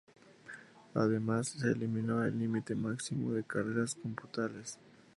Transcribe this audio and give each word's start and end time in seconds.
Además, 0.95 1.49
se 1.49 1.73
eliminó 1.73 2.25
el 2.25 2.39
límite 2.39 2.73
máximo 2.73 3.33
de 3.33 3.43
carreras 3.43 3.93
computables. 3.93 4.79